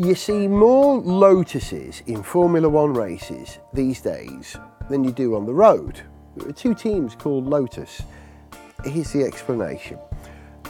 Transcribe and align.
You 0.00 0.14
see 0.14 0.46
more 0.46 1.02
Lotuses 1.02 2.06
in 2.06 2.22
Formula 2.22 2.68
One 2.68 2.94
races 2.94 3.58
these 3.72 4.00
days 4.00 4.56
than 4.88 5.02
you 5.02 5.10
do 5.10 5.34
on 5.34 5.44
the 5.44 5.52
road. 5.52 6.02
There 6.36 6.48
are 6.48 6.52
two 6.52 6.72
teams 6.72 7.16
called 7.16 7.48
Lotus. 7.48 8.02
Here's 8.84 9.12
the 9.12 9.24
explanation. 9.24 9.98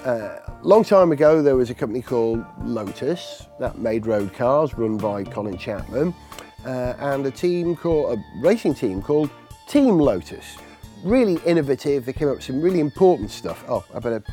Uh, 0.03 0.39
long 0.63 0.83
time 0.83 1.13
ago, 1.13 1.43
there 1.43 1.57
was 1.57 1.69
a 1.69 1.75
company 1.75 2.01
called 2.01 2.43
Lotus 2.63 3.47
that 3.61 3.77
made 3.77 4.07
road 4.07 4.33
cars, 4.33 4.73
run 4.73 4.97
by 4.97 5.25
Colin 5.25 5.59
Chapman, 5.59 6.15
uh, 6.65 6.95
and 6.99 7.27
a 7.27 7.31
team 7.31 7.77
called 7.77 8.19
a 8.19 8.25
racing 8.41 8.73
team 8.73 9.03
called 9.03 9.29
Team 9.69 9.99
Lotus. 9.99 10.57
Really 11.05 11.39
innovative. 11.45 12.07
They 12.07 12.15
came 12.15 12.29
up 12.29 12.37
with 12.37 12.45
some 12.45 12.63
really 12.63 12.81
important 12.81 13.31
stuff. 13.31 13.63
Oh, 13.69 13.85
I 13.95 13.99
better 13.99 14.25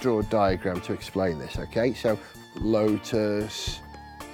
draw 0.00 0.18
a 0.18 0.24
diagram 0.24 0.80
to 0.80 0.92
explain 0.92 1.38
this. 1.38 1.60
Okay, 1.60 1.94
so 1.94 2.18
Lotus, 2.56 3.81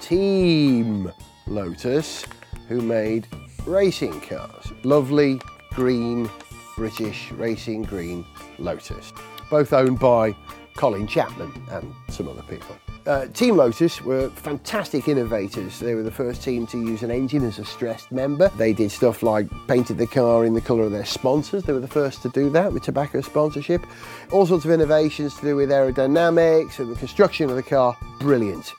Team 0.01 1.11
Lotus, 1.47 2.25
who 2.67 2.81
made 2.81 3.27
racing 3.65 4.21
cars. 4.21 4.71
Lovely 4.83 5.41
green 5.71 6.29
British 6.75 7.31
racing 7.31 7.83
green 7.83 8.25
Lotus, 8.57 9.13
both 9.49 9.73
owned 9.73 9.99
by 9.99 10.35
Colin 10.75 11.07
Chapman 11.07 11.51
and 11.71 11.93
some 12.09 12.27
other 12.27 12.43
people. 12.43 12.75
Uh, 13.05 13.25
team 13.27 13.57
Lotus 13.57 14.01
were 14.01 14.29
fantastic 14.29 15.07
innovators. 15.07 15.79
They 15.79 15.95
were 15.95 16.03
the 16.03 16.11
first 16.11 16.43
team 16.43 16.67
to 16.67 16.77
use 16.77 17.01
an 17.01 17.11
engine 17.11 17.43
as 17.43 17.57
a 17.59 17.65
stressed 17.65 18.11
member. 18.11 18.49
They 18.57 18.71
did 18.71 18.91
stuff 18.91 19.23
like 19.23 19.49
painted 19.67 19.97
the 19.97 20.07
car 20.07 20.45
in 20.45 20.53
the 20.53 20.61
colour 20.61 20.83
of 20.83 20.91
their 20.91 21.05
sponsors. 21.05 21.63
They 21.63 21.73
were 21.73 21.79
the 21.79 21.87
first 21.87 22.21
to 22.21 22.29
do 22.29 22.49
that 22.51 22.71
with 22.71 22.83
tobacco 22.83 23.21
sponsorship. 23.21 23.85
All 24.31 24.45
sorts 24.45 24.65
of 24.65 24.71
innovations 24.71 25.35
to 25.35 25.41
do 25.41 25.55
with 25.55 25.69
aerodynamics 25.69 26.79
and 26.79 26.91
the 26.91 26.99
construction 26.99 27.49
of 27.49 27.55
the 27.55 27.63
car. 27.63 27.97
Brilliant. 28.19 28.73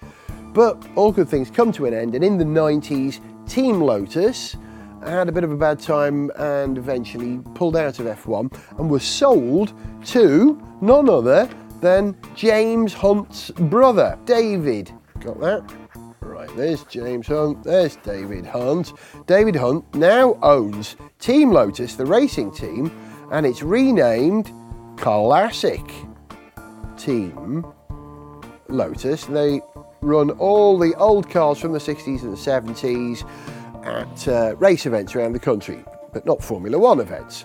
But 0.53 0.85
all 0.97 1.13
good 1.13 1.29
things 1.29 1.51
come 1.51 1.73
to 1.73 1.87
an 1.87 1.95
end, 1.95 2.15
and 2.15 2.25
in 2.25 2.39
the 2.39 2.45
90s, 2.45 3.21
Team 3.49 3.81
Lotus 3.81 4.57
had 5.05 5.29
a 5.29 5.33
bit 5.33 5.45
of 5.45 5.53
a 5.53 5.57
bad 5.57 5.81
time 5.81 6.31
and 6.37 6.77
eventually 6.77 7.39
pulled 7.55 7.77
out 7.77 7.99
of 8.01 8.07
F1 8.07 8.53
and 8.79 8.91
was 8.91 9.03
sold 9.03 9.73
to 10.07 10.61
none 10.81 11.09
other 11.09 11.49
than 11.81 12.17
James 12.35 12.93
Hunt's 12.93 13.51
brother, 13.51 14.19
David. 14.25 14.93
Got 15.21 15.41
that? 15.41 15.75
Right, 16.21 16.55
there's 16.57 16.85
James 16.85 17.27
Hunt, 17.27 17.65
there's 17.65 17.97
David 17.97 18.45
Hunt. 18.45 18.93
David 19.27 19.57
Hunt 19.57 19.95
now 19.95 20.39
owns 20.43 20.97
Team 21.19 21.51
Lotus, 21.51 21.95
the 21.95 22.07
racing 22.07 22.53
team, 22.53 22.91
and 23.33 23.47
it's 23.47 23.63
renamed 23.63 24.51
Classic 24.97 25.83
Team 26.99 27.65
Lotus. 28.69 29.25
They 29.25 29.61
run 30.03 30.31
all 30.31 30.79
the 30.79 30.95
old 30.97 31.29
cars 31.29 31.59
from 31.59 31.73
the 31.73 31.79
60s 31.79 32.23
and 32.23 32.33
the 32.33 32.37
70s 32.37 33.25
at 33.85 34.29
uh, 34.29 34.57
race 34.57 34.87
events 34.87 35.15
around 35.15 35.33
the 35.33 35.39
country, 35.39 35.85
but 36.13 36.25
not 36.27 36.43
Formula 36.43 36.79
One 36.79 37.01
events. 37.01 37.45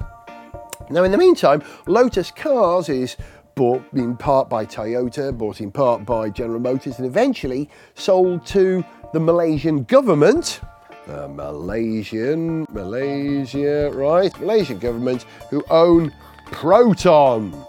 Now, 0.89 1.03
in 1.03 1.11
the 1.11 1.17
meantime, 1.17 1.63
Lotus 1.87 2.31
Cars 2.31 2.89
is 2.89 3.17
bought 3.55 3.83
in 3.93 4.15
part 4.17 4.49
by 4.49 4.65
Toyota, 4.65 5.35
bought 5.35 5.61
in 5.61 5.71
part 5.71 6.05
by 6.05 6.29
General 6.29 6.59
Motors, 6.59 6.97
and 6.97 7.07
eventually 7.07 7.69
sold 7.95 8.45
to 8.47 8.83
the 9.13 9.19
Malaysian 9.19 9.83
government. 9.85 10.61
The 11.07 11.27
Malaysian, 11.27 12.65
Malaysia, 12.69 13.91
right, 13.93 14.37
Malaysian 14.39 14.79
government 14.79 15.25
who 15.49 15.63
own 15.69 16.13
Proton. 16.51 17.65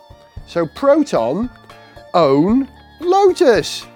So 0.47 0.67
Proton 0.67 1.51
own 2.15 2.69
Lotus, 3.01 3.87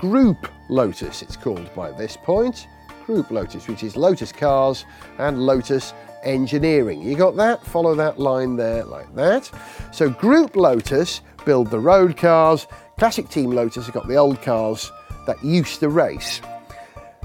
Group 0.00 0.48
Lotus, 0.68 1.22
it's 1.22 1.36
called 1.36 1.74
by 1.74 1.90
this 1.90 2.16
point. 2.16 2.68
Group 3.04 3.30
Lotus, 3.30 3.66
which 3.66 3.82
is 3.82 3.96
Lotus 3.96 4.30
Cars 4.30 4.84
and 5.18 5.44
Lotus 5.44 5.92
Engineering. 6.22 7.02
You 7.02 7.16
got 7.16 7.36
that? 7.36 7.64
Follow 7.64 7.94
that 7.96 8.18
line 8.18 8.56
there 8.56 8.84
like 8.84 9.12
that. 9.14 9.50
So 9.92 10.08
Group 10.08 10.54
Lotus 10.54 11.22
build 11.44 11.70
the 11.70 11.80
road 11.80 12.16
cars. 12.16 12.66
Classic 12.98 13.28
Team 13.28 13.50
Lotus 13.50 13.86
have 13.86 13.94
got 13.94 14.06
the 14.06 14.16
old 14.16 14.40
cars 14.40 14.92
that 15.26 15.42
used 15.42 15.80
to 15.80 15.88
race. 15.88 16.40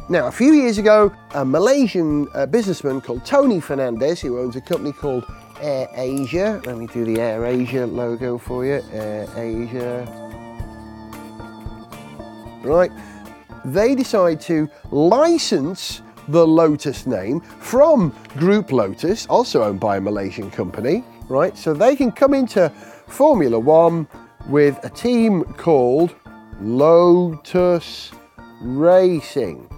Now, 0.10 0.28
a 0.28 0.32
few 0.32 0.54
years 0.54 0.78
ago, 0.78 1.14
a 1.34 1.46
Malaysian 1.46 2.28
uh, 2.34 2.46
businessman 2.46 3.02
called 3.02 3.26
Tony 3.26 3.60
Fernandes, 3.60 4.20
who 4.20 4.40
owns 4.40 4.56
a 4.56 4.62
company 4.62 4.92
called 4.92 5.26
Air 5.62 5.88
Asia, 5.96 6.62
let 6.66 6.78
me 6.78 6.88
do 6.88 7.06
the 7.06 7.22
Air 7.22 7.46
Asia 7.46 7.86
logo 7.86 8.38
for 8.38 8.66
you, 8.66 8.82
Air 8.92 9.28
Asia. 9.38 10.23
Right, 12.64 12.92
they 13.66 13.94
decide 13.96 14.40
to 14.42 14.70
license 14.92 16.02
the 16.30 16.46
Lotus 16.48 17.06
name 17.06 17.42
from 17.42 18.16
Group 18.38 18.72
Lotus, 18.72 19.26
also 19.28 19.64
owned 19.64 19.80
by 19.80 19.98
a 19.98 20.02
Malaysian 20.02 20.50
company, 20.50 21.04
right? 21.28 21.58
So 21.58 21.74
they 21.74 21.96
can 21.96 22.12
come 22.12 22.34
into 22.34 22.70
Formula 23.08 23.60
One 23.60 24.08
with 24.48 24.80
a 24.84 24.90
team 24.90 25.44
called 25.44 26.16
Lotus 26.62 28.12
Racing 28.62 29.70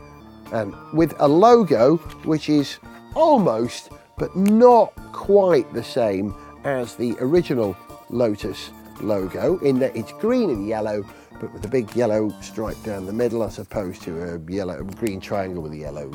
and 0.52 0.76
with 0.94 1.14
a 1.20 1.28
logo 1.28 1.98
which 2.24 2.50
is 2.50 2.78
almost 3.16 3.90
but 4.18 4.36
not 4.36 4.94
quite 5.12 5.72
the 5.74 5.84
same 5.84 6.36
as 6.64 6.96
the 6.96 7.16
original 7.20 7.76
Lotus 8.10 8.72
logo 9.02 9.58
in 9.60 9.80
that 9.80 9.96
it's 9.96 10.12
green 10.14 10.50
and 10.50 10.68
yellow 10.68 11.04
but 11.40 11.52
with 11.54 11.66
a 11.66 11.68
big 11.68 11.96
yellow 11.96 12.34
stripe 12.42 12.82
down 12.84 13.06
the 13.06 13.14
middle 13.14 13.44
as 13.44 13.60
opposed 13.60 14.02
to 14.04 14.24
a 14.24 14.52
yellow 14.52 14.84
green 14.84 15.20
triangle 15.20 15.62
with 15.62 15.74
a 15.74 15.78
yellow 15.78 16.12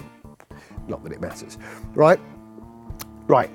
not 0.89 1.03
that 1.05 1.13
it 1.13 1.21
matters. 1.21 1.59
Right? 1.95 2.21
Right. 3.27 3.51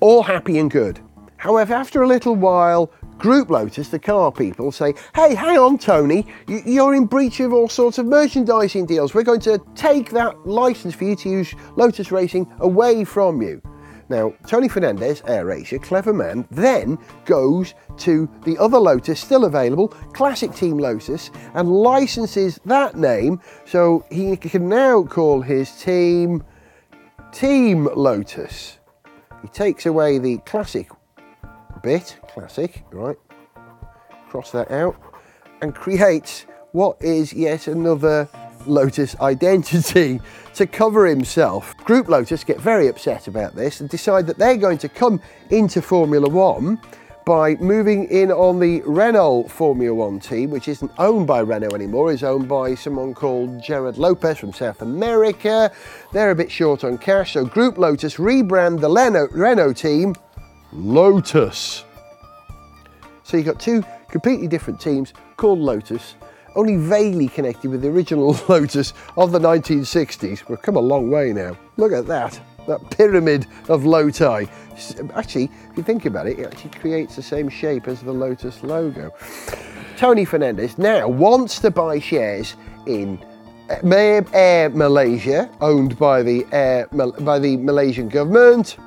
All 0.00 0.22
happy 0.22 0.58
and 0.58 0.70
good. 0.70 1.00
However 1.36 1.74
after 1.74 2.02
a 2.02 2.06
little 2.06 2.34
while 2.34 2.90
Group 3.18 3.50
Lotus, 3.50 3.88
the 3.88 3.98
car 3.98 4.30
people, 4.30 4.70
say, 4.70 4.94
hey, 5.16 5.34
hang 5.34 5.58
on, 5.58 5.76
Tony, 5.76 6.24
you're 6.46 6.94
in 6.94 7.04
breach 7.04 7.40
of 7.40 7.52
all 7.52 7.68
sorts 7.68 7.98
of 7.98 8.06
merchandising 8.06 8.86
deals. 8.86 9.12
We're 9.12 9.24
going 9.24 9.40
to 9.40 9.60
take 9.74 10.10
that 10.10 10.46
license 10.46 10.94
for 10.94 11.02
you 11.02 11.16
to 11.16 11.28
use 11.28 11.52
Lotus 11.74 12.12
Racing 12.12 12.46
away 12.60 13.02
from 13.02 13.42
you. 13.42 13.60
Now, 14.08 14.32
Tony 14.46 14.68
Fernandes, 14.68 15.22
AirAsia, 15.24 15.82
clever 15.82 16.14
man, 16.14 16.46
then 16.50 16.98
goes 17.26 17.74
to 17.98 18.28
the 18.44 18.56
other 18.58 18.78
Lotus 18.78 19.20
still 19.20 19.44
available, 19.44 19.88
Classic 19.88 20.52
Team 20.54 20.78
Lotus, 20.78 21.30
and 21.54 21.70
licenses 21.70 22.58
that 22.64 22.96
name 22.96 23.40
so 23.66 24.04
he 24.10 24.36
can 24.36 24.68
now 24.68 25.02
call 25.02 25.42
his 25.42 25.70
team 25.82 26.42
Team 27.32 27.88
Lotus. 27.94 28.78
He 29.42 29.48
takes 29.48 29.84
away 29.84 30.18
the 30.18 30.38
classic 30.38 30.88
bit, 31.82 32.18
classic, 32.28 32.84
right? 32.92 33.16
Cross 34.28 34.52
that 34.52 34.70
out 34.70 34.96
and 35.60 35.74
creates 35.74 36.46
what 36.72 36.96
is 37.00 37.32
yet 37.32 37.66
another 37.66 38.28
Lotus 38.66 39.18
identity 39.20 40.20
to 40.54 40.66
cover 40.66 41.06
himself. 41.06 41.76
Group 41.78 42.08
Lotus 42.08 42.44
get 42.44 42.60
very 42.60 42.88
upset 42.88 43.28
about 43.28 43.54
this 43.54 43.80
and 43.80 43.88
decide 43.88 44.26
that 44.26 44.38
they're 44.38 44.56
going 44.56 44.78
to 44.78 44.88
come 44.88 45.20
into 45.50 45.80
Formula 45.82 46.28
One 46.28 46.80
by 47.28 47.56
moving 47.56 48.06
in 48.06 48.32
on 48.32 48.58
the 48.58 48.80
Renault 48.86 49.48
Formula 49.48 49.94
One 49.94 50.18
team, 50.18 50.48
which 50.48 50.66
isn't 50.66 50.90
owned 50.96 51.26
by 51.26 51.40
Renault 51.40 51.74
anymore, 51.74 52.10
is 52.10 52.24
owned 52.24 52.48
by 52.48 52.74
someone 52.74 53.12
called 53.12 53.62
Gerard 53.62 53.98
Lopez 53.98 54.38
from 54.38 54.54
South 54.54 54.80
America. 54.80 55.70
They're 56.14 56.30
a 56.30 56.34
bit 56.34 56.50
short 56.50 56.84
on 56.84 56.96
cash, 56.96 57.34
so 57.34 57.44
Group 57.44 57.76
Lotus 57.76 58.16
rebrand 58.16 58.80
the 58.80 58.88
Renault, 58.88 59.28
Renault 59.32 59.74
team 59.74 60.14
Lotus. 60.72 61.84
So 63.24 63.36
you've 63.36 63.44
got 63.44 63.60
two 63.60 63.84
completely 64.08 64.48
different 64.48 64.80
teams 64.80 65.12
called 65.36 65.58
Lotus, 65.58 66.14
only 66.54 66.76
vaguely 66.76 67.28
connected 67.28 67.70
with 67.70 67.82
the 67.82 67.88
original 67.88 68.38
Lotus 68.48 68.92
of 69.16 69.32
the 69.32 69.38
1960s. 69.38 70.48
We've 70.48 70.62
come 70.62 70.76
a 70.76 70.80
long 70.80 71.10
way 71.10 71.32
now. 71.32 71.56
Look 71.76 71.92
at 71.92 72.06
that, 72.06 72.40
that 72.66 72.90
pyramid 72.90 73.46
of 73.68 73.84
Loti. 73.84 74.48
Actually, 75.14 75.50
if 75.70 75.76
you 75.76 75.82
think 75.82 76.06
about 76.06 76.26
it, 76.26 76.38
it 76.38 76.46
actually 76.46 76.70
creates 76.70 77.16
the 77.16 77.22
same 77.22 77.48
shape 77.48 77.88
as 77.88 78.00
the 78.02 78.12
Lotus 78.12 78.62
logo. 78.62 79.12
Tony 79.96 80.24
Fernandes 80.24 80.78
now 80.78 81.08
wants 81.08 81.58
to 81.58 81.70
buy 81.70 81.98
shares 81.98 82.54
in 82.86 83.18
Air 83.68 84.70
Malaysia, 84.70 85.50
owned 85.60 85.98
by 85.98 86.22
the, 86.22 86.46
Air, 86.52 86.88
by 86.92 87.38
the 87.38 87.56
Malaysian 87.56 88.08
government 88.08 88.78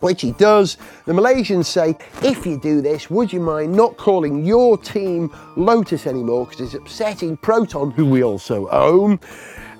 which 0.00 0.22
he 0.22 0.32
does. 0.32 0.76
The 1.04 1.12
Malaysians 1.12 1.66
say, 1.66 1.96
if 2.22 2.46
you 2.46 2.58
do 2.58 2.80
this, 2.80 3.10
would 3.10 3.32
you 3.32 3.40
mind 3.40 3.72
not 3.72 3.96
calling 3.96 4.44
your 4.44 4.78
team 4.78 5.34
Lotus 5.56 6.06
anymore 6.06 6.46
because 6.46 6.60
it's 6.60 6.74
upsetting 6.74 7.36
Proton, 7.36 7.90
who 7.90 8.06
we 8.06 8.22
also 8.22 8.68
own. 8.68 9.18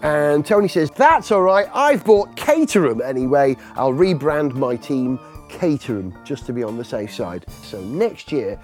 And 0.02 0.44
Tony 0.44 0.68
says, 0.68 0.90
that's 0.90 1.32
all 1.32 1.42
right, 1.42 1.68
I've 1.74 2.04
bought 2.04 2.36
Caterham 2.36 3.00
anyway. 3.00 3.56
I'll 3.74 3.92
rebrand 3.92 4.54
my 4.54 4.76
team 4.76 5.18
Caterham 5.48 6.14
just 6.24 6.46
to 6.46 6.52
be 6.52 6.62
on 6.62 6.76
the 6.76 6.84
safe 6.84 7.14
side. 7.14 7.44
So 7.62 7.80
next 7.80 8.30
year, 8.30 8.60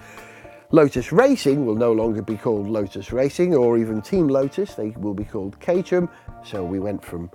Lotus 0.71 1.11
Racing 1.11 1.65
will 1.65 1.75
no 1.75 1.91
longer 1.91 2.21
be 2.21 2.35
called 2.35 2.67
Lotus 2.67 3.11
Racing 3.11 3.53
or 3.53 3.77
even 3.77 4.01
Team 4.01 4.27
Lotus, 4.27 4.73
they 4.73 4.89
will 4.91 5.13
be 5.13 5.23
called 5.23 5.59
Caterham. 5.59 6.09
So 6.43 6.63
we 6.63 6.79
went 6.79 7.03
from 7.03 7.29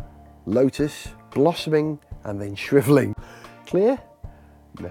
Lotus, 0.47 1.09
blossoming, 1.33 2.01
and 2.25 2.41
then 2.41 2.55
shrivelling. 2.57 3.15
Clear? 3.69 3.99
No. 4.81 4.91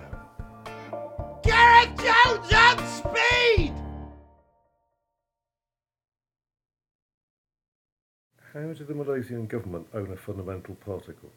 Gareth 1.42 1.98
Jones 1.98 2.54
on 2.54 2.78
speed! 2.86 3.74
How 8.54 8.72
did 8.74 8.88
the 8.88 8.94
Malaysian 8.94 9.48
government 9.48 9.88
own 9.96 10.12
a 10.12 10.16
fundamental 10.16 10.76
particle? 10.76 11.32